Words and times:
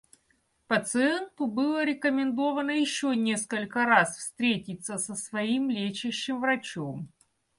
Пациенту 0.67 1.45
было 1.45 1.85
рекомендовано 1.85 2.71
ещё 2.71 3.13
несколько 3.13 3.85
раз 3.85 4.17
встретиться 4.17 4.97
со 4.97 5.13
своим 5.13 5.69
лечащим 5.69 6.39
врачом. 6.41 7.09